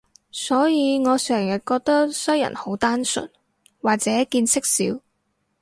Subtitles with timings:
[0.31, 3.29] 所以我成日覺得西人好單純，
[3.81, 4.99] 或者見識少